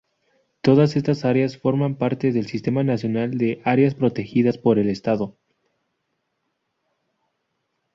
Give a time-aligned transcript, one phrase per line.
[0.61, 5.37] Todas estas áreas forman parte del Sistema Nacional de Áreas Protegidas por el Estado.